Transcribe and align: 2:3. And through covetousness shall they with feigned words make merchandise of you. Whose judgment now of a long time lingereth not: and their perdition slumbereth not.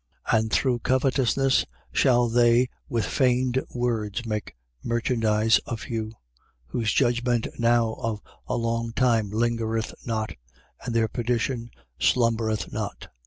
2:3. 0.29 0.39
And 0.39 0.51
through 0.51 0.79
covetousness 0.79 1.65
shall 1.91 2.27
they 2.27 2.69
with 2.89 3.05
feigned 3.05 3.61
words 3.69 4.25
make 4.25 4.55
merchandise 4.83 5.59
of 5.67 5.89
you. 5.89 6.11
Whose 6.65 6.91
judgment 6.91 7.45
now 7.59 7.93
of 7.99 8.19
a 8.47 8.55
long 8.55 8.93
time 8.93 9.29
lingereth 9.29 9.93
not: 10.03 10.31
and 10.83 10.95
their 10.95 11.07
perdition 11.07 11.69
slumbereth 11.99 12.73
not. 12.73 13.09